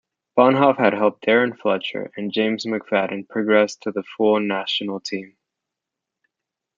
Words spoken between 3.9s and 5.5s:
the full national team.